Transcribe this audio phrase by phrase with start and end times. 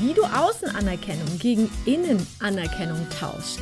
[0.00, 3.60] wie du Außenanerkennung gegen Innenanerkennung tauscht.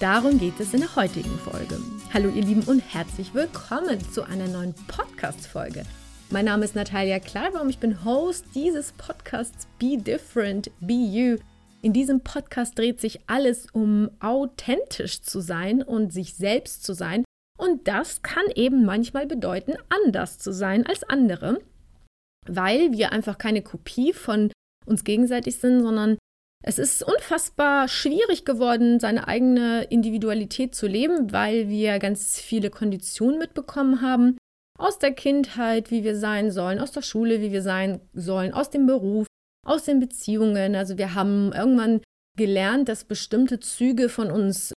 [0.00, 1.78] Darum geht es in der heutigen Folge.
[2.12, 5.84] Hallo ihr Lieben und herzlich willkommen zu einer neuen Podcast-Folge.
[6.30, 11.36] Mein Name ist Natalia Kleibaum, ich bin Host dieses Podcasts Be Different, Be You.
[11.80, 17.22] In diesem Podcast dreht sich alles um authentisch zu sein und sich selbst zu sein.
[17.56, 21.60] Und das kann eben manchmal bedeuten, anders zu sein als andere,
[22.48, 24.50] weil wir einfach keine Kopie von
[24.88, 26.18] uns gegenseitig sind, sondern
[26.64, 33.38] es ist unfassbar schwierig geworden, seine eigene Individualität zu leben, weil wir ganz viele Konditionen
[33.38, 34.36] mitbekommen haben,
[34.78, 38.70] aus der Kindheit, wie wir sein sollen, aus der Schule, wie wir sein sollen, aus
[38.70, 39.26] dem Beruf,
[39.66, 40.74] aus den Beziehungen.
[40.74, 42.00] Also wir haben irgendwann
[42.36, 44.72] gelernt, dass bestimmte Züge von uns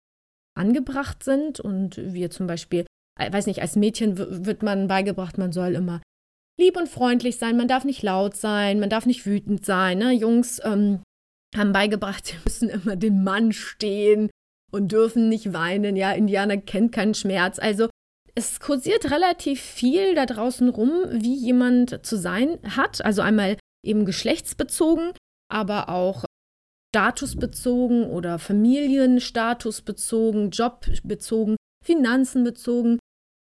[0.57, 2.87] angebracht sind und wir zum Beispiel,
[3.21, 6.01] ich äh, weiß nicht, als Mädchen wird man beigebracht, man soll immer
[6.59, 9.99] lieb und freundlich sein, man darf nicht laut sein, man darf nicht wütend sein.
[9.99, 10.13] Ne?
[10.13, 11.03] Jungs ähm,
[11.57, 14.31] haben beigebracht, sie müssen immer dem Mann stehen
[14.71, 15.97] und dürfen nicht weinen.
[15.97, 17.59] Ja, Indianer kennt keinen Schmerz.
[17.59, 17.89] Also
[18.35, 23.05] es kursiert relativ viel da draußen rum, wie jemand zu sein hat.
[23.05, 25.13] Also einmal eben geschlechtsbezogen,
[25.51, 26.25] aber auch
[26.95, 32.99] statusbezogen oder Familienstatusbezogen, Jobbezogen, finanzenbezogen,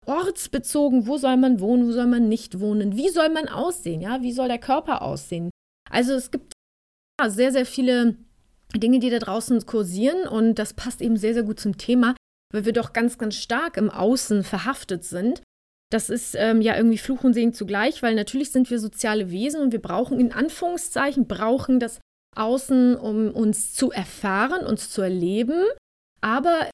[0.06, 1.06] ortsbezogen.
[1.06, 2.96] Wo soll man wohnen, wo soll man nicht wohnen?
[2.96, 4.00] Wie soll man aussehen?
[4.00, 5.50] Ja, wie soll der Körper aussehen?
[5.90, 6.52] Also es gibt
[7.20, 8.16] ja, sehr, sehr viele
[8.74, 12.14] Dinge, die da draußen kursieren und das passt eben sehr, sehr gut zum Thema
[12.54, 15.42] weil wir doch ganz, ganz stark im Außen verhaftet sind.
[15.90, 19.60] Das ist ähm, ja irgendwie Fluch und Segen zugleich, weil natürlich sind wir soziale Wesen
[19.60, 22.00] und wir brauchen in Anführungszeichen, brauchen das
[22.36, 25.64] Außen, um uns zu erfahren, uns zu erleben.
[26.20, 26.70] Aber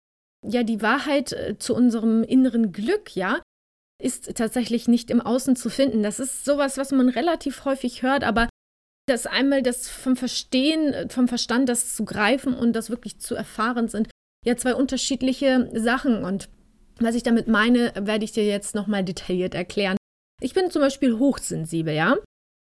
[0.47, 3.43] ja, die Wahrheit äh, zu unserem inneren Glück, ja,
[4.03, 6.03] ist tatsächlich nicht im Außen zu finden.
[6.03, 8.49] Das ist sowas, was man relativ häufig hört, aber
[9.07, 13.35] das einmal das vom Verstehen, äh, vom Verstand, das zu greifen und das wirklich zu
[13.35, 14.09] erfahren sind
[14.45, 16.49] ja zwei unterschiedliche Sachen und
[16.99, 19.97] was ich damit meine, werde ich dir jetzt nochmal detailliert erklären.
[20.43, 22.17] Ich bin zum Beispiel hochsensibel, ja.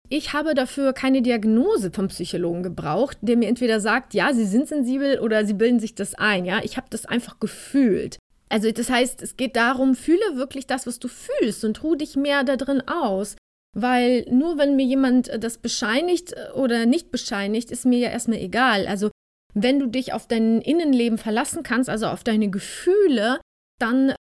[0.10, 4.68] Ich habe dafür keine Diagnose vom Psychologen gebraucht, der mir entweder sagt, ja, Sie sind
[4.68, 6.62] sensibel oder Sie bilden sich das ein, ja.
[6.64, 8.18] Ich habe das einfach gefühlt.
[8.50, 12.16] Also das heißt, es geht darum, fühle wirklich das, was du fühlst und ruh dich
[12.16, 13.36] mehr da drin aus.
[13.76, 18.88] Weil nur wenn mir jemand das bescheinigt oder nicht bescheinigt, ist mir ja erstmal egal.
[18.88, 19.10] Also
[19.54, 23.40] wenn du dich auf dein Innenleben verlassen kannst, also auf deine Gefühle,
[23.80, 24.14] dann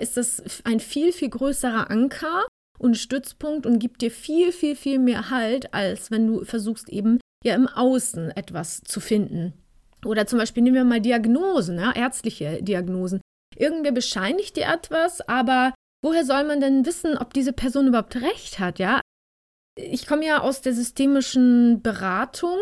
[0.00, 2.46] ist das ein viel, viel größerer Anker
[2.78, 7.18] und Stützpunkt und gibt dir viel, viel, viel mehr Halt, als wenn du versuchst eben
[7.44, 9.52] ja im Außen etwas zu finden.
[10.04, 13.20] Oder zum Beispiel nehmen wir mal Diagnosen, ja, ärztliche Diagnosen.
[13.56, 15.74] Irgendwer bescheinigt dir etwas, aber
[16.04, 19.00] woher soll man denn wissen, ob diese Person überhaupt recht hat, ja?
[19.76, 22.58] Ich komme ja aus der systemischen Beratung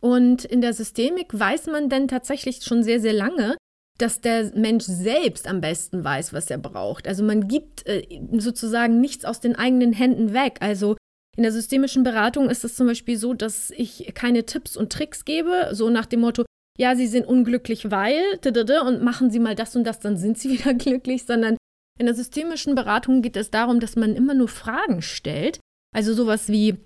[0.00, 3.56] und in der Systemik weiß man denn tatsächlich schon sehr, sehr lange,
[3.98, 7.06] dass der Mensch selbst am besten weiß, was er braucht.
[7.06, 10.58] Also man gibt äh, sozusagen nichts aus den eigenen Händen weg.
[10.60, 10.96] Also
[11.36, 15.24] in der systemischen Beratung ist es zum Beispiel so, dass ich keine Tipps und Tricks
[15.24, 16.44] gebe, so nach dem Motto,
[16.78, 18.22] ja, Sie sind unglücklich, weil,
[18.84, 21.56] und machen Sie mal das und das, dann sind Sie wieder glücklich, sondern
[21.98, 25.60] in der systemischen Beratung geht es darum, dass man immer nur Fragen stellt.
[25.94, 26.78] Also sowas wie,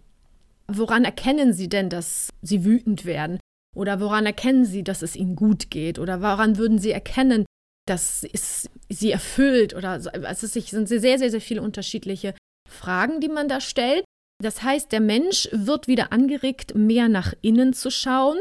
[0.69, 3.39] Woran erkennen Sie denn, dass Sie wütend werden?
[3.77, 5.99] Oder woran erkennen Sie, dass es Ihnen gut geht?
[5.99, 7.45] Oder woran würden Sie erkennen,
[7.87, 9.75] dass es Sie erfüllt?
[9.75, 12.35] Oder also es sind sehr, sehr, sehr viele unterschiedliche
[12.69, 14.05] Fragen, die man da stellt.
[14.43, 18.39] Das heißt, der Mensch wird wieder angeregt, mehr nach innen zu schauen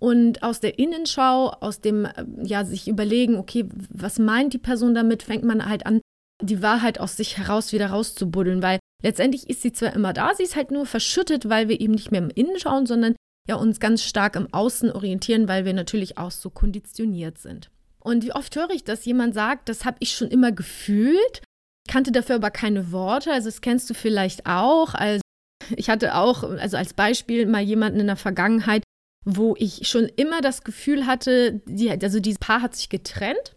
[0.00, 2.06] und aus der Innenschau, aus dem,
[2.42, 6.00] ja, sich überlegen, okay, was meint die Person damit, fängt man halt an,
[6.42, 10.44] die Wahrheit aus sich heraus wieder rauszubuddeln, weil letztendlich ist sie zwar immer da, sie
[10.44, 13.16] ist halt nur verschüttet, weil wir eben nicht mehr im Innen schauen, sondern
[13.48, 17.70] ja uns ganz stark im Außen orientieren, weil wir natürlich auch so konditioniert sind.
[17.98, 21.42] Und wie oft höre ich, dass jemand sagt, das habe ich schon immer gefühlt,
[21.88, 24.94] kannte dafür aber keine Worte, also das kennst du vielleicht auch.
[24.94, 25.20] Also
[25.76, 28.82] ich hatte auch, also als Beispiel mal jemanden in der Vergangenheit,
[29.24, 33.56] wo ich schon immer das Gefühl hatte, die, also dieses Paar hat sich getrennt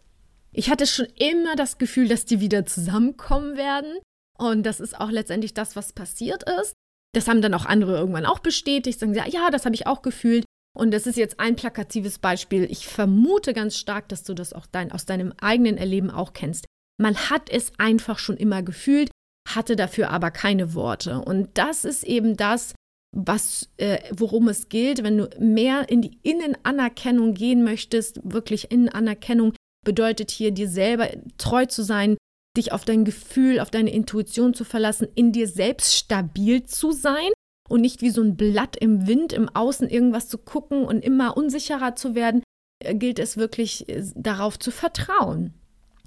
[0.53, 3.97] ich hatte schon immer das Gefühl, dass die wieder zusammenkommen werden.
[4.37, 6.73] Und das ist auch letztendlich das, was passiert ist.
[7.13, 10.01] Das haben dann auch andere irgendwann auch bestätigt, sagen, ja, ja, das habe ich auch
[10.01, 10.45] gefühlt.
[10.73, 12.63] Und das ist jetzt ein plakatives Beispiel.
[12.71, 16.65] Ich vermute ganz stark, dass du das auch dein, aus deinem eigenen Erleben auch kennst.
[16.97, 19.11] Man hat es einfach schon immer gefühlt,
[19.49, 21.19] hatte dafür aber keine Worte.
[21.19, 22.73] Und das ist eben das,
[23.13, 29.53] was, äh, worum es gilt, wenn du mehr in die Innenanerkennung gehen möchtest, wirklich Innenanerkennung,
[29.85, 32.15] bedeutet hier, dir selber treu zu sein,
[32.57, 37.31] dich auf dein Gefühl, auf deine Intuition zu verlassen, in dir selbst stabil zu sein
[37.69, 41.37] und nicht wie so ein Blatt im Wind im Außen irgendwas zu gucken und immer
[41.37, 42.43] unsicherer zu werden,
[42.83, 45.53] äh, gilt es wirklich äh, darauf zu vertrauen.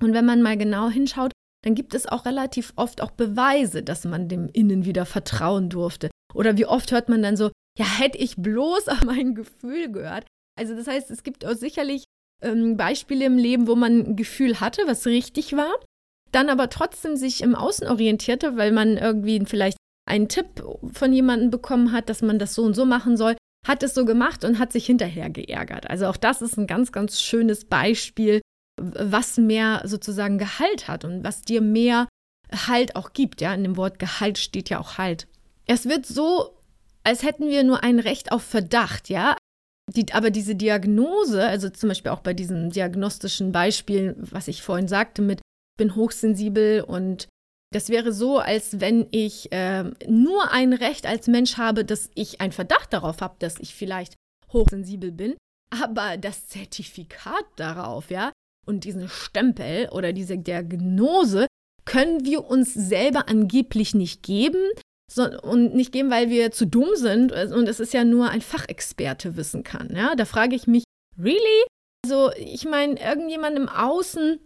[0.01, 1.33] Und wenn man mal genau hinschaut,
[1.65, 6.11] dann gibt es auch relativ oft auch Beweise, dass man dem Innen wieder vertrauen durfte.
[6.35, 10.27] Oder wie oft hört man dann so, ja, hätte ich bloß auf mein Gefühl gehört.
[10.59, 12.05] Also das heißt, es gibt auch sicherlich
[12.43, 15.73] ähm, Beispiele im Leben, wo man ein Gefühl hatte, was richtig war,
[16.35, 21.51] dann aber trotzdem sich im Außen orientierte, weil man irgendwie vielleicht einen Tipp von jemandem
[21.51, 23.37] bekommen hat, dass man das so und so machen soll,
[23.67, 25.89] hat es so gemacht und hat sich hinterher geärgert.
[25.89, 28.43] Also auch das ist ein ganz, ganz schönes Beispiel,
[28.81, 32.09] was mehr sozusagen Gehalt hat und was dir mehr
[32.69, 33.41] Halt auch gibt.
[33.41, 35.27] Ja, in dem Wort Gehalt steht ja auch Halt.
[35.67, 36.59] Es wird so,
[37.03, 39.37] als hätten wir nur ein Recht auf Verdacht, ja.
[39.91, 44.89] Die, aber diese Diagnose, also zum Beispiel auch bei diesen diagnostischen Beispielen, was ich vorhin
[44.89, 45.41] sagte, mit
[45.77, 47.29] bin hochsensibel und
[47.73, 52.41] das wäre so, als wenn ich äh, nur ein Recht als Mensch habe, dass ich
[52.41, 54.15] einen Verdacht darauf habe, dass ich vielleicht
[54.53, 55.35] hochsensibel bin,
[55.71, 58.33] aber das Zertifikat darauf, ja,
[58.65, 61.47] und diesen Stempel oder diese Diagnose
[61.85, 64.71] können wir uns selber angeblich nicht geben
[65.11, 68.41] so, und nicht geben, weil wir zu dumm sind und es ist ja nur ein
[68.41, 69.95] Fachexperte wissen kann.
[69.95, 70.85] Ja, da frage ich mich,
[71.19, 71.65] really?
[72.05, 74.39] Also ich meine, irgendjemand im Außen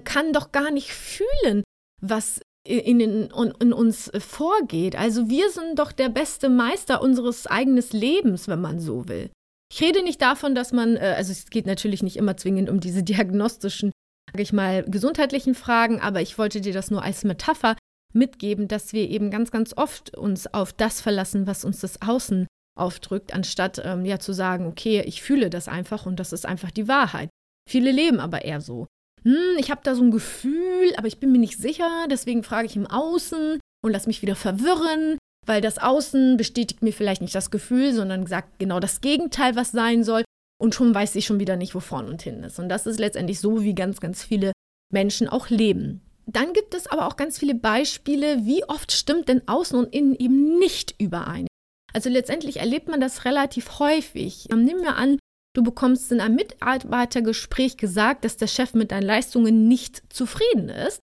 [0.00, 1.62] kann doch gar nicht fühlen,
[2.00, 4.96] was in, in, in, uns vorgeht.
[4.96, 9.30] Also wir sind doch der beste Meister unseres eigenen Lebens, wenn man so will.
[9.72, 12.80] Ich rede nicht davon, dass man, äh, also es geht natürlich nicht immer zwingend um
[12.80, 13.92] diese diagnostischen,
[14.30, 17.76] sage ich mal, gesundheitlichen Fragen, aber ich wollte dir das nur als Metapher
[18.14, 22.46] mitgeben, dass wir eben ganz, ganz oft uns auf das verlassen, was uns das Außen
[22.78, 26.70] aufdrückt, anstatt ähm, ja zu sagen, okay, ich fühle das einfach und das ist einfach
[26.70, 27.28] die Wahrheit.
[27.68, 28.86] Viele leben aber eher so
[29.24, 32.66] hm, ich habe da so ein Gefühl, aber ich bin mir nicht sicher, deswegen frage
[32.66, 37.34] ich im Außen und lass mich wieder verwirren, weil das Außen bestätigt mir vielleicht nicht
[37.34, 40.24] das Gefühl, sondern sagt genau das Gegenteil, was sein soll.
[40.60, 42.58] Und schon weiß ich schon wieder nicht, wo vorn und hin ist.
[42.58, 44.52] Und das ist letztendlich so, wie ganz, ganz viele
[44.92, 46.00] Menschen auch leben.
[46.26, 50.14] Dann gibt es aber auch ganz viele Beispiele, wie oft stimmt denn Außen und Innen
[50.14, 51.46] eben nicht überein.
[51.94, 54.48] Also letztendlich erlebt man das relativ häufig.
[54.50, 55.18] Nehmen wir an,
[55.54, 61.00] Du bekommst in einem Mitarbeitergespräch gesagt, dass der Chef mit deinen Leistungen nicht zufrieden ist,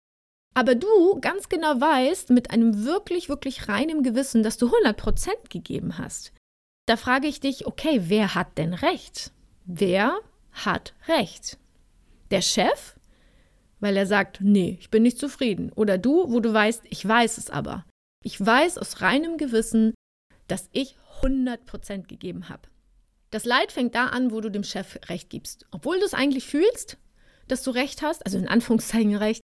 [0.54, 5.98] aber du ganz genau weißt, mit einem wirklich, wirklich reinem Gewissen, dass du 100% gegeben
[5.98, 6.32] hast.
[6.86, 9.32] Da frage ich dich, okay, wer hat denn recht?
[9.64, 10.18] Wer
[10.50, 11.58] hat recht?
[12.30, 12.96] Der Chef,
[13.80, 15.72] weil er sagt, nee, ich bin nicht zufrieden.
[15.72, 17.84] Oder du, wo du weißt, ich weiß es aber.
[18.24, 19.94] Ich weiß aus reinem Gewissen,
[20.48, 22.68] dass ich 100% gegeben habe.
[23.32, 25.66] Das Leid fängt da an, wo du dem Chef recht gibst.
[25.70, 26.98] Obwohl du es eigentlich fühlst,
[27.48, 29.40] dass du recht hast, also in Anführungszeichen recht,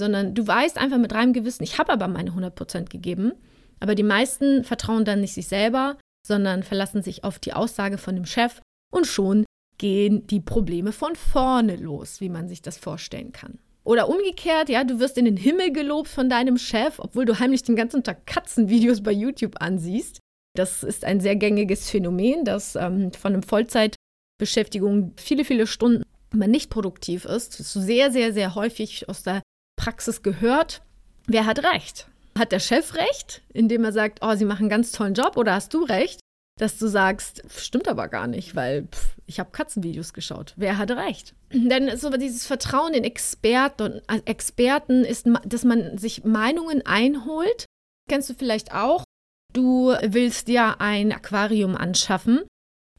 [0.00, 3.32] sondern du weißt einfach mit reinem Gewissen, ich habe aber meine 100% gegeben.
[3.80, 5.96] Aber die meisten vertrauen dann nicht sich selber,
[6.26, 8.60] sondern verlassen sich auf die Aussage von dem Chef
[8.92, 9.44] und schon
[9.78, 13.60] gehen die Probleme von vorne los, wie man sich das vorstellen kann.
[13.84, 17.62] Oder umgekehrt, ja, du wirst in den Himmel gelobt von deinem Chef, obwohl du heimlich
[17.62, 20.18] den ganzen Tag Katzenvideos bei YouTube ansiehst.
[20.58, 26.02] Das ist ein sehr gängiges Phänomen, dass ähm, von einem Vollzeitbeschäftigung viele, viele Stunden
[26.32, 27.60] man nicht produktiv ist.
[27.60, 29.42] Das ist sehr, sehr, sehr häufig aus der
[29.76, 30.82] Praxis gehört.
[31.26, 32.08] Wer hat recht?
[32.36, 35.54] Hat der Chef recht, indem er sagt, oh, Sie machen einen ganz tollen Job, oder
[35.54, 36.20] hast du recht,
[36.58, 40.54] dass du sagst, stimmt aber gar nicht, weil pff, ich habe Katzenvideos geschaut.
[40.56, 41.34] Wer hat recht?
[41.52, 47.64] Denn so dieses Vertrauen in Experten, äh, Experten ist, dass man sich Meinungen einholt.
[48.08, 49.04] Kennst du vielleicht auch,
[49.52, 52.42] Du willst dir ein Aquarium anschaffen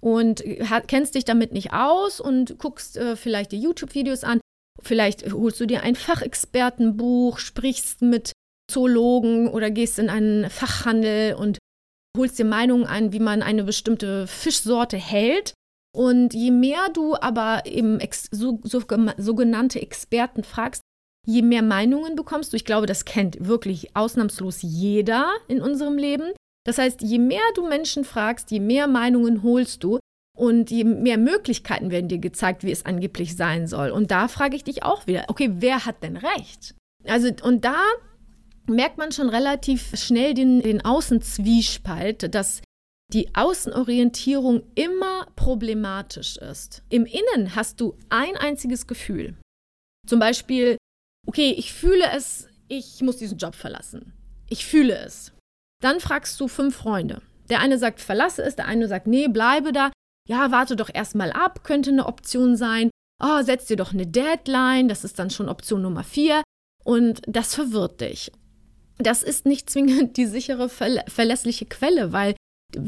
[0.01, 0.43] und
[0.87, 4.39] kennst dich damit nicht aus und guckst äh, vielleicht die YouTube-Videos an.
[4.81, 8.31] Vielleicht holst du dir ein Fachexpertenbuch, sprichst mit
[8.69, 11.57] Zoologen oder gehst in einen Fachhandel und
[12.17, 15.53] holst dir Meinungen ein, wie man eine bestimmte Fischsorte hält.
[15.95, 18.81] Und je mehr du aber eben ex so, so,
[19.17, 20.83] sogenannte Experten fragst,
[21.25, 22.57] je mehr Meinungen bekommst du.
[22.57, 26.31] Ich glaube, das kennt wirklich ausnahmslos jeder in unserem Leben.
[26.65, 29.99] Das heißt, je mehr du Menschen fragst, je mehr Meinungen holst du
[30.37, 33.91] und je mehr Möglichkeiten werden dir gezeigt, wie es angeblich sein soll.
[33.91, 36.75] Und da frage ich dich auch wieder, okay, wer hat denn recht?
[37.05, 37.81] Also, und da
[38.67, 42.61] merkt man schon relativ schnell den, den Außenzwiespalt, dass
[43.11, 46.83] die Außenorientierung immer problematisch ist.
[46.89, 49.35] Im Innen hast du ein einziges Gefühl.
[50.07, 50.77] Zum Beispiel,
[51.29, 54.13] okay, ich fühle es, ich muss diesen Job verlassen.
[54.49, 55.31] Ich fühle es.
[55.79, 57.21] Dann fragst du fünf Freunde.
[57.51, 59.91] Der eine sagt, verlasse es, der eine sagt, nee, bleibe da.
[60.27, 62.89] Ja, warte doch erstmal ab, könnte eine Option sein.
[63.23, 66.41] Oh, setz dir doch eine Deadline, das ist dann schon Option Nummer vier.
[66.83, 68.31] Und das verwirrt dich.
[68.97, 72.35] Das ist nicht zwingend die sichere, verlässliche Quelle, weil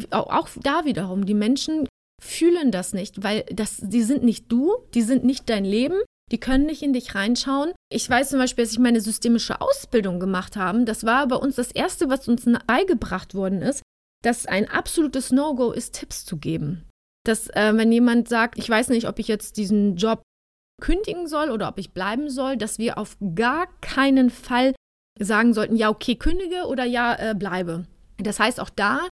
[0.09, 1.87] auch da wiederum, die Menschen
[2.19, 6.39] fühlen das nicht, weil das, die sind nicht du, die sind nicht dein Leben, die
[6.39, 7.73] können nicht in dich reinschauen.
[7.91, 10.83] Ich weiß zum Beispiel, dass ich meine systemische Ausbildung gemacht habe.
[10.85, 13.83] Das war bei uns das Erste, was uns beigebracht worden ist,
[14.23, 16.87] dass ein absolutes No-Go ist, Tipps zu geben.
[17.25, 20.23] Dass, äh, wenn jemand sagt, ich weiß nicht, ob ich jetzt diesen Job
[20.81, 24.73] kündigen soll oder ob ich bleiben soll, dass wir auf gar keinen Fall
[25.19, 27.85] sagen sollten, ja, okay, kündige oder ja, äh, bleibe.
[28.17, 29.07] Das heißt, auch da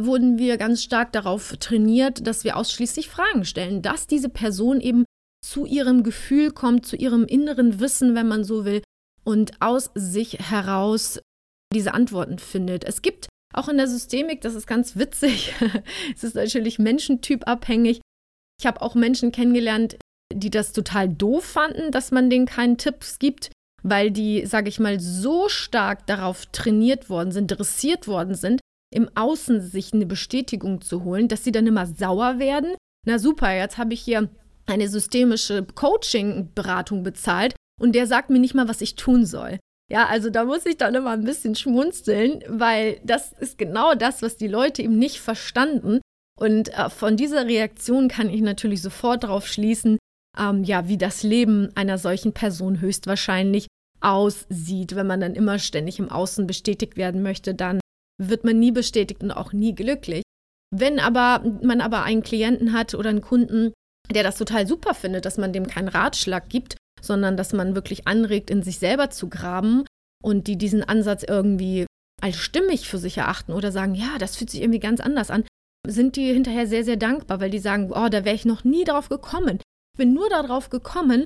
[0.00, 5.04] wurden wir ganz stark darauf trainiert, dass wir ausschließlich Fragen stellen, dass diese Person eben
[5.52, 8.82] zu ihrem Gefühl kommt, zu ihrem inneren Wissen, wenn man so will,
[9.22, 11.20] und aus sich heraus
[11.74, 12.84] diese Antworten findet.
[12.84, 15.54] Es gibt auch in der Systemik, das ist ganz witzig,
[16.16, 18.00] es ist natürlich menschentypabhängig.
[18.58, 19.98] Ich habe auch Menschen kennengelernt,
[20.32, 23.50] die das total doof fanden, dass man denen keinen Tipps gibt,
[23.82, 29.10] weil die, sage ich mal, so stark darauf trainiert worden sind, dressiert worden sind, im
[29.14, 32.74] Außen sich eine Bestätigung zu holen, dass sie dann immer sauer werden.
[33.06, 34.30] Na super, jetzt habe ich hier
[34.66, 39.58] eine systemische Coaching-Beratung bezahlt und der sagt mir nicht mal, was ich tun soll.
[39.90, 44.22] Ja, also da muss ich dann immer ein bisschen schmunzeln, weil das ist genau das,
[44.22, 46.00] was die Leute eben nicht verstanden.
[46.38, 49.98] Und äh, von dieser Reaktion kann ich natürlich sofort darauf schließen,
[50.38, 53.66] ähm, ja, wie das Leben einer solchen Person höchstwahrscheinlich
[54.00, 54.94] aussieht.
[54.94, 57.80] Wenn man dann immer ständig im Außen bestätigt werden möchte, dann
[58.18, 60.22] wird man nie bestätigt und auch nie glücklich.
[60.74, 63.72] Wenn aber man aber einen Klienten hat oder einen Kunden,
[64.12, 68.06] der das total super findet, dass man dem keinen Ratschlag gibt, sondern dass man wirklich
[68.06, 69.84] anregt, in sich selber zu graben
[70.22, 71.86] und die diesen Ansatz irgendwie
[72.22, 75.44] als stimmig für sich erachten oder sagen, ja, das fühlt sich irgendwie ganz anders an,
[75.86, 78.84] sind die hinterher sehr, sehr dankbar, weil die sagen, oh, da wäre ich noch nie
[78.84, 79.58] drauf gekommen.
[79.94, 81.24] Ich bin nur darauf gekommen,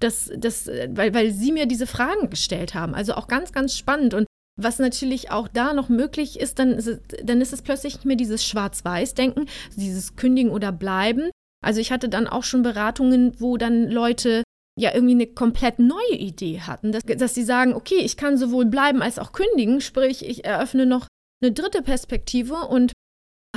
[0.00, 2.94] dass, dass, weil, weil sie mir diese Fragen gestellt haben.
[2.94, 4.14] Also auch ganz, ganz spannend.
[4.14, 7.94] Und was natürlich auch da noch möglich ist, dann ist es, dann ist es plötzlich
[7.94, 11.30] nicht mehr dieses Schwarz-Weiß-Denken, dieses Kündigen oder Bleiben.
[11.64, 14.42] Also ich hatte dann auch schon Beratungen, wo dann Leute
[14.78, 18.66] ja irgendwie eine komplett neue Idee hatten, dass, dass sie sagen, okay, ich kann sowohl
[18.66, 21.08] bleiben als auch kündigen, sprich ich eröffne noch
[21.42, 22.92] eine dritte Perspektive und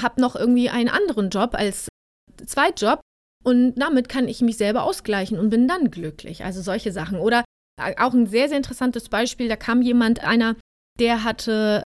[0.01, 1.89] habe noch irgendwie einen anderen Job als
[2.43, 3.01] Zweitjob
[3.43, 6.43] und damit kann ich mich selber ausgleichen und bin dann glücklich.
[6.43, 7.19] Also solche Sachen.
[7.19, 7.43] Oder
[7.97, 10.55] auch ein sehr, sehr interessantes Beispiel, da kam jemand, einer,
[10.99, 11.83] der hatte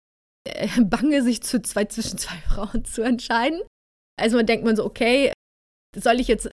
[0.47, 3.61] äh, Bange, sich zu zwei, zwischen zwei Frauen zu entscheiden.
[4.19, 5.33] Also man denkt man so, okay,
[5.95, 6.49] soll ich jetzt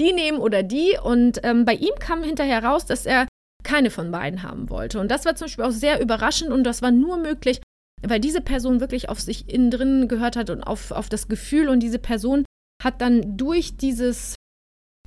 [0.00, 0.98] die nehmen oder die?
[1.02, 3.26] Und ähm, bei ihm kam hinterher raus, dass er
[3.62, 5.00] keine von beiden haben wollte.
[5.00, 7.60] Und das war zum Beispiel auch sehr überraschend und das war nur möglich,
[8.02, 11.68] weil diese Person wirklich auf sich innen drin gehört hat und auf, auf das Gefühl
[11.68, 12.44] und diese Person
[12.82, 14.34] hat dann durch dieses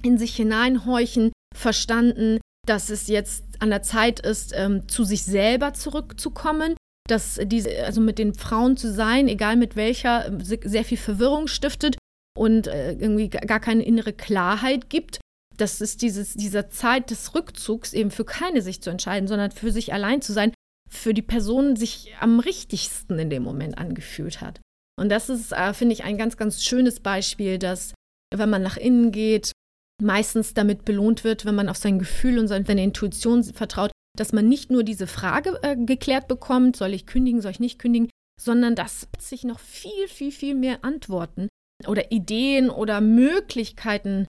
[0.04, 5.74] in sich hineinhorchen verstanden, dass es jetzt an der Zeit ist, ähm, zu sich selber
[5.74, 6.76] zurückzukommen,
[7.08, 11.98] dass diese, also mit den Frauen zu sein, egal mit welcher, sehr viel Verwirrung stiftet
[12.38, 15.20] und äh, irgendwie gar keine innere Klarheit gibt.
[15.58, 19.72] dass es dieses, dieser Zeit des Rückzugs eben für keine sich zu entscheiden, sondern für
[19.72, 20.54] sich allein zu sein,
[20.88, 24.62] für die Person sich am richtigsten in dem Moment angefühlt hat.
[25.00, 27.94] Und das ist, äh, finde ich, ein ganz, ganz schönes Beispiel, dass
[28.34, 29.52] wenn man nach innen geht,
[30.02, 34.48] meistens damit belohnt wird, wenn man auf sein Gefühl und seine Intuition vertraut, dass man
[34.48, 38.76] nicht nur diese Frage äh, geklärt bekommt, soll ich kündigen, soll ich nicht kündigen, sondern
[38.76, 41.48] dass sich noch viel, viel, viel mehr Antworten
[41.86, 44.28] oder Ideen oder Möglichkeiten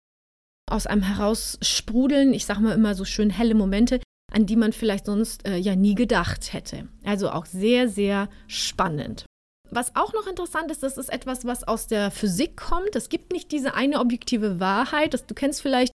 [0.69, 2.33] aus einem heraus sprudeln.
[2.33, 3.99] Ich sage mal immer so schön helle Momente,
[4.31, 6.87] an die man vielleicht sonst äh, ja nie gedacht hätte.
[7.03, 9.25] Also auch sehr, sehr spannend.
[9.69, 12.95] Was auch noch interessant ist, das ist etwas, was aus der Physik kommt.
[12.95, 15.13] Es gibt nicht diese eine objektive Wahrheit.
[15.13, 15.91] Das, du kennst vielleicht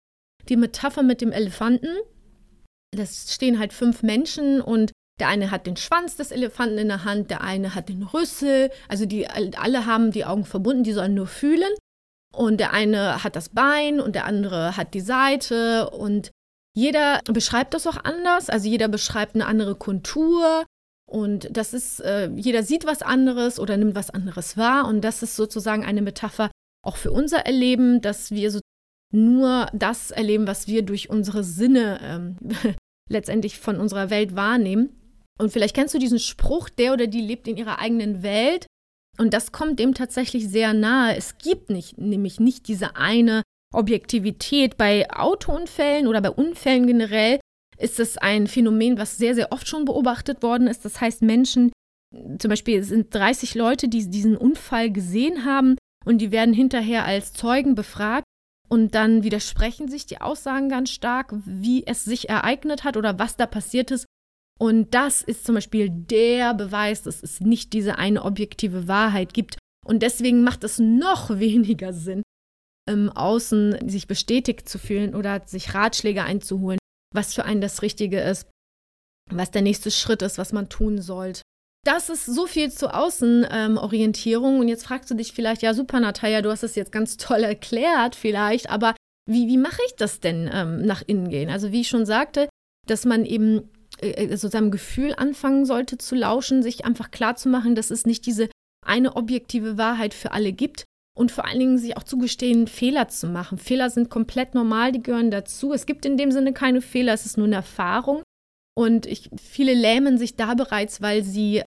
[0.48, 1.96] die Metapher mit dem Elefanten.
[2.92, 7.04] Das stehen halt fünf Menschen und der eine hat den Schwanz des Elefanten in der
[7.04, 8.70] Hand, der eine hat den Rüssel.
[8.88, 11.72] Also die alle haben die Augen verbunden, die sollen nur fühlen.
[12.34, 16.32] Und der eine hat das Bein und der andere hat die Seite und
[16.74, 18.50] jeder beschreibt das auch anders.
[18.50, 20.64] Also jeder beschreibt eine andere Kontur
[21.06, 24.88] und das ist, äh, jeder sieht was anderes oder nimmt was anderes wahr.
[24.88, 26.50] Und das ist sozusagen eine Metapher
[26.84, 28.60] auch für unser Erleben, dass wir so
[29.12, 32.36] nur das erleben, was wir durch unsere Sinne ähm,
[33.08, 35.03] letztendlich von unserer Welt wahrnehmen.
[35.40, 38.66] Und vielleicht kennst du diesen Spruch, der oder die lebt in ihrer eigenen Welt.
[39.18, 41.16] Und das kommt dem tatsächlich sehr nahe.
[41.16, 44.76] Es gibt nicht, nämlich nicht diese eine Objektivität.
[44.76, 47.40] Bei Autounfällen oder bei Unfällen generell
[47.78, 50.84] ist es ein Phänomen, was sehr, sehr oft schon beobachtet worden ist.
[50.84, 51.72] Das heißt, Menschen,
[52.38, 57.32] zum Beispiel sind 30 Leute, die diesen Unfall gesehen haben und die werden hinterher als
[57.32, 58.24] Zeugen befragt.
[58.68, 63.36] Und dann widersprechen sich die Aussagen ganz stark, wie es sich ereignet hat oder was
[63.36, 64.06] da passiert ist.
[64.58, 69.58] Und das ist zum Beispiel der Beweis, dass es nicht diese eine objektive Wahrheit gibt
[69.84, 72.22] Und deswegen macht es noch weniger Sinn,
[72.88, 76.78] im Außen sich bestätigt zu fühlen oder sich Ratschläge einzuholen,
[77.14, 78.48] was für einen das Richtige ist,
[79.30, 81.42] was der nächste Schritt ist, was man tun sollte.
[81.84, 84.54] Das ist so viel zur Außenorientierung.
[84.54, 87.18] Ähm, und jetzt fragst du dich vielleicht, ja, super, Natalia, du hast es jetzt ganz
[87.18, 88.94] toll erklärt, vielleicht, aber
[89.26, 91.50] wie, wie mache ich das denn ähm, nach innen gehen?
[91.50, 92.48] Also, wie ich schon sagte,
[92.86, 93.70] dass man eben
[94.00, 97.90] äh, äh, so seinem Gefühl anfangen sollte zu lauschen, sich einfach klar zu machen, dass
[97.90, 98.48] es nicht diese
[98.84, 100.84] eine objektive Wahrheit für alle gibt
[101.16, 103.58] und vor allen Dingen sich auch zugestehen, Fehler zu machen.
[103.58, 105.72] Fehler sind komplett normal, die gehören dazu.
[105.72, 108.22] Es gibt in dem Sinne keine Fehler, es ist nur eine Erfahrung.
[108.76, 111.62] Und ich, viele lähmen sich da bereits, weil sie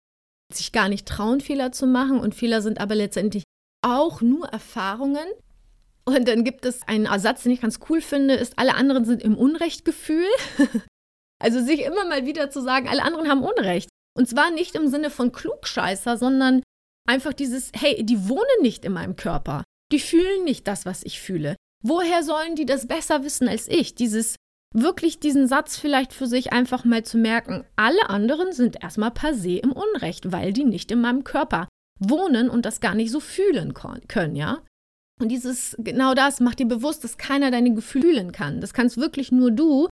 [0.51, 2.19] sich gar nicht trauen, Fehler zu machen.
[2.19, 3.43] Und Fehler sind aber letztendlich
[3.85, 5.27] auch nur Erfahrungen.
[6.05, 9.21] Und dann gibt es einen Ersatz, den ich ganz cool finde, ist, alle anderen sind
[9.21, 10.25] im Unrechtgefühl.
[11.45, 13.87] also sich immer mal wieder zu sagen, alle anderen haben Unrecht.
[14.17, 16.63] Und zwar nicht im Sinne von Klugscheißer, sondern
[17.07, 19.63] einfach dieses, hey, die wohnen nicht in meinem Körper.
[19.91, 21.55] Die fühlen nicht das, was ich fühle.
[21.83, 23.93] Woher sollen die das besser wissen als ich?
[23.93, 24.37] Dieses,
[24.73, 29.35] wirklich diesen Satz vielleicht für sich einfach mal zu merken, alle anderen sind erstmal per
[29.35, 31.67] se im Unrecht, weil die nicht in meinem Körper
[31.99, 34.63] wohnen und das gar nicht so fühlen können, ja?
[35.21, 38.59] Und dieses, genau das, macht dir bewusst, dass keiner deine Gefühle fühlen kann.
[38.59, 39.87] Das kannst wirklich nur du.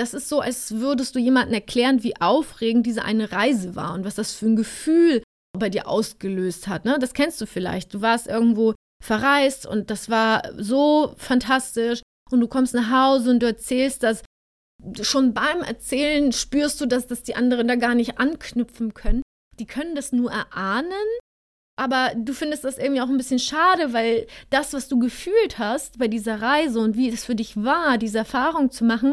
[0.00, 4.06] Das ist so, als würdest du jemandem erklären, wie aufregend diese eine Reise war und
[4.06, 6.86] was das für ein Gefühl bei dir ausgelöst hat.
[6.86, 6.98] Ne?
[6.98, 7.92] Das kennst du vielleicht.
[7.92, 8.72] Du warst irgendwo
[9.04, 14.22] verreist und das war so fantastisch und du kommst nach Hause und du erzählst das.
[15.02, 19.20] Schon beim Erzählen spürst du, dass das die anderen da gar nicht anknüpfen können.
[19.58, 20.94] Die können das nur erahnen,
[21.78, 25.98] aber du findest das irgendwie auch ein bisschen schade, weil das, was du gefühlt hast
[25.98, 29.12] bei dieser Reise und wie es für dich war, diese Erfahrung zu machen,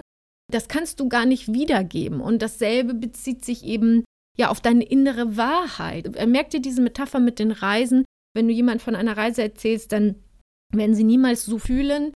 [0.51, 2.21] das kannst du gar nicht wiedergeben.
[2.21, 4.03] Und dasselbe bezieht sich eben
[4.37, 6.25] ja auf deine innere Wahrheit.
[6.27, 8.05] Merkt dir diese Metapher mit den Reisen?
[8.33, 10.15] Wenn du jemand von einer Reise erzählst, dann
[10.73, 12.13] werden sie niemals so fühlen,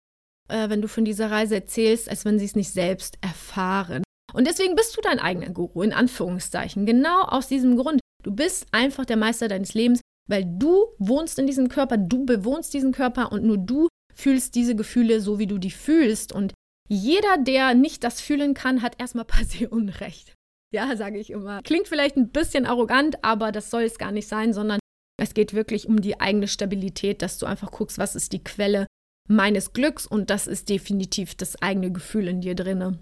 [0.49, 4.03] äh, wenn du von dieser Reise erzählst, als wenn sie es nicht selbst erfahren.
[4.34, 6.86] Und deswegen bist du dein eigener Guru, in Anführungszeichen.
[6.86, 7.99] Genau aus diesem Grund.
[8.23, 12.73] Du bist einfach der Meister deines Lebens, weil du wohnst in diesem Körper, du bewohnst
[12.73, 16.32] diesen Körper und nur du fühlst diese Gefühle so, wie du die fühlst.
[16.32, 16.53] Und
[16.91, 20.36] jeder, der nicht das fühlen kann, hat erstmal per se Unrecht.
[20.73, 21.62] Ja, sage ich immer.
[21.63, 24.80] Klingt vielleicht ein bisschen arrogant, aber das soll es gar nicht sein, sondern
[25.17, 28.88] es geht wirklich um die eigene Stabilität, dass du einfach guckst, was ist die Quelle
[29.30, 32.99] meines Glücks und das ist definitiv das eigene Gefühl in dir drinne.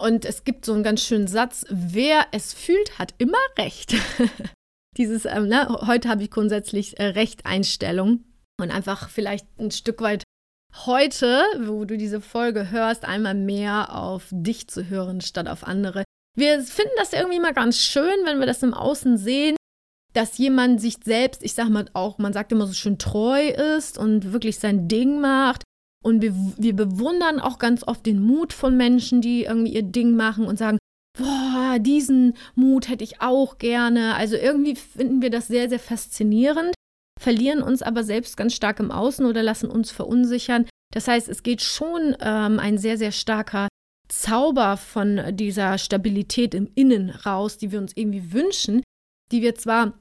[0.00, 3.94] Und es gibt so einen ganz schönen Satz, wer es fühlt, hat immer recht.
[4.96, 8.24] Dieses, ähm, ne, heute habe ich grundsätzlich äh, Rechteinstellung
[8.60, 10.24] und einfach vielleicht ein Stück weit
[10.86, 16.04] heute, wo du diese Folge hörst, einmal mehr auf dich zu hören statt auf andere.
[16.36, 19.56] Wir finden das irgendwie mal ganz schön, wenn wir das im Außen sehen,
[20.14, 23.98] dass jemand sich selbst, ich sag mal auch, man sagt immer so schön treu ist
[23.98, 25.62] und wirklich sein Ding macht.
[26.04, 30.16] Und wir, wir bewundern auch ganz oft den Mut von Menschen, die irgendwie ihr Ding
[30.16, 30.78] machen und sagen,
[31.16, 34.14] boah, diesen Mut hätte ich auch gerne.
[34.16, 36.74] Also irgendwie finden wir das sehr, sehr faszinierend,
[37.22, 40.66] verlieren uns aber selbst ganz stark im Außen oder lassen uns verunsichern.
[40.92, 43.68] Das heißt, es geht schon ähm, ein sehr, sehr starker
[44.08, 48.82] Zauber von dieser Stabilität im Innen raus, die wir uns irgendwie wünschen,
[49.30, 49.94] die wir zwar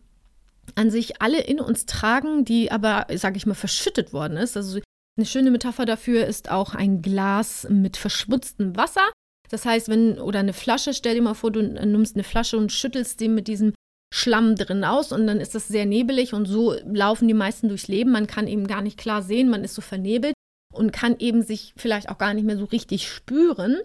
[0.75, 4.57] an sich alle in uns tragen, die aber, sage ich mal, verschüttet worden ist.
[4.57, 4.79] Also
[5.17, 9.10] eine schöne Metapher dafür ist auch ein Glas mit verschmutztem Wasser.
[9.49, 12.71] Das heißt, wenn, oder eine Flasche, stell dir mal vor, du nimmst eine Flasche und
[12.71, 13.73] schüttelst die mit diesem
[14.13, 17.88] Schlamm drin aus und dann ist das sehr nebelig und so laufen die meisten durchs
[17.88, 18.12] Leben.
[18.12, 20.34] Man kann eben gar nicht klar sehen, man ist so vernebelt
[20.74, 23.80] und kann eben sich vielleicht auch gar nicht mehr so richtig spüren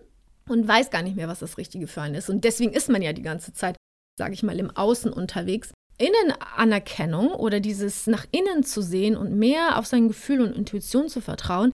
[0.49, 2.29] und weiß gar nicht mehr, was das Richtige für einen ist.
[2.29, 3.77] Und deswegen ist man ja die ganze Zeit,
[4.19, 5.73] sage ich mal, im Außen unterwegs.
[5.99, 11.21] Innenanerkennung oder dieses nach innen zu sehen und mehr auf sein Gefühl und Intuition zu
[11.21, 11.73] vertrauen,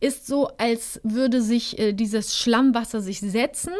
[0.00, 3.72] ist so, als würde sich äh, dieses Schlammwasser sich setzen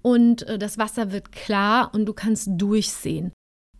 [0.00, 3.32] und äh, das Wasser wird klar und du kannst durchsehen.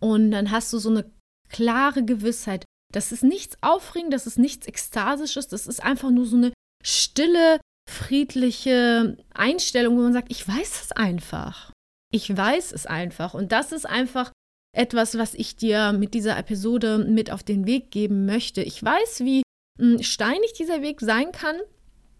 [0.03, 1.09] Und dann hast du so eine
[1.47, 6.35] klare Gewissheit, das ist nichts Aufregendes, das ist nichts Ekstasisches, das ist einfach nur so
[6.35, 6.51] eine
[6.83, 11.71] stille, friedliche Einstellung, wo man sagt, ich weiß es einfach.
[12.11, 13.33] Ich weiß es einfach.
[13.33, 14.33] Und das ist einfach
[14.75, 18.61] etwas, was ich dir mit dieser Episode mit auf den Weg geben möchte.
[18.61, 19.41] Ich weiß, wie
[19.79, 21.55] hm, steinig dieser Weg sein kann,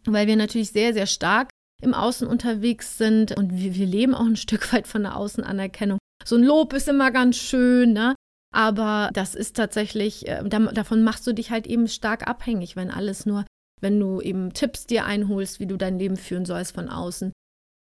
[0.06, 1.50] weil wir natürlich sehr, sehr stark
[1.82, 6.00] im Außen unterwegs sind und wir, wir leben auch ein Stück weit von der Außenanerkennung.
[6.26, 8.16] So ein Lob ist immer ganz schön, ne?
[8.54, 13.26] Aber das ist tatsächlich, äh, davon machst du dich halt eben stark abhängig, wenn alles
[13.26, 13.46] nur,
[13.82, 17.34] wenn du eben Tipps dir einholst, wie du dein Leben führen sollst von außen.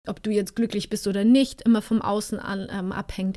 [0.09, 3.37] Ob du jetzt glücklich bist oder nicht, immer vom Außen an, ähm, abhängt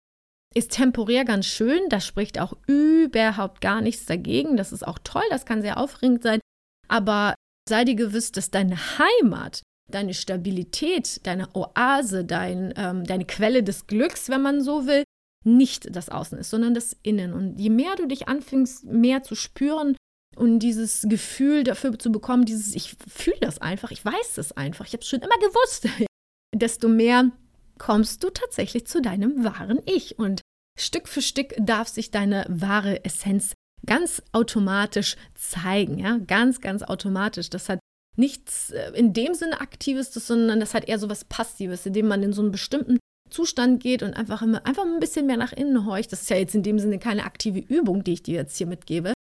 [0.55, 1.89] ist temporär ganz schön.
[1.89, 4.57] Da spricht auch überhaupt gar nichts dagegen.
[4.57, 6.39] Das ist auch toll, das kann sehr aufregend sein.
[6.87, 7.33] Aber
[7.67, 13.87] sei dir gewiss, dass deine Heimat, deine Stabilität, deine Oase, dein, ähm, deine Quelle des
[13.87, 15.03] Glücks, wenn man so will,
[15.45, 17.33] nicht das Außen ist, sondern das Innen.
[17.33, 19.95] Und je mehr du dich anfängst, mehr zu spüren
[20.35, 24.85] und dieses Gefühl dafür zu bekommen, dieses, ich fühle das einfach, ich weiß es einfach,
[24.85, 25.87] ich habe es schon immer gewusst,
[26.55, 27.31] desto mehr
[27.77, 30.17] kommst du tatsächlich zu deinem wahren Ich.
[30.17, 30.41] Und
[30.79, 33.53] Stück für Stück darf sich deine wahre Essenz
[33.85, 37.49] ganz automatisch zeigen, ja, ganz, ganz automatisch.
[37.49, 37.79] Das hat
[38.15, 42.23] nichts äh, in dem Sinne Aktives, sondern das hat eher so was Passives, indem man
[42.23, 42.99] in so einen bestimmten
[43.29, 46.11] Zustand geht und einfach immer, einfach ein bisschen mehr nach innen horcht.
[46.11, 48.67] Das ist ja jetzt in dem Sinne keine aktive Übung, die ich dir jetzt hier
[48.67, 49.13] mitgebe.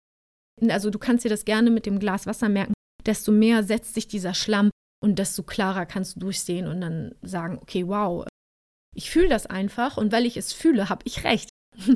[0.69, 2.73] Also du kannst dir das gerne mit dem Glas Wasser merken.
[3.05, 4.69] Desto mehr setzt sich dieser Schlamm
[5.03, 8.25] und desto klarer kannst du durchsehen und dann sagen, okay, wow,
[8.95, 11.49] ich fühle das einfach und weil ich es fühle, habe ich recht.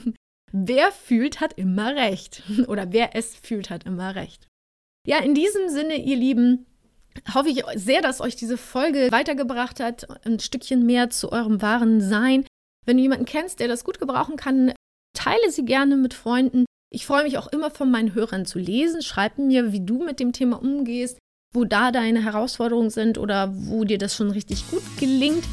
[0.51, 2.43] wer fühlt, hat immer recht.
[2.67, 4.47] Oder wer es fühlt, hat immer recht.
[5.05, 6.65] Ja, in diesem Sinne, ihr Lieben,
[7.33, 12.01] hoffe ich sehr, dass euch diese Folge weitergebracht hat, ein Stückchen mehr zu eurem wahren
[12.01, 12.45] Sein.
[12.85, 14.73] Wenn du jemanden kennst, der das gut gebrauchen kann,
[15.13, 16.65] teile sie gerne mit Freunden.
[16.89, 19.01] Ich freue mich auch immer von meinen Hörern zu lesen.
[19.01, 21.17] Schreib mir, wie du mit dem Thema umgehst,
[21.53, 25.43] wo da deine Herausforderungen sind oder wo dir das schon richtig gut gelingt.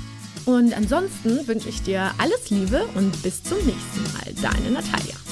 [0.46, 4.34] Und ansonsten wünsche ich dir alles Liebe und bis zum nächsten Mal.
[4.42, 5.23] Deine Natalia.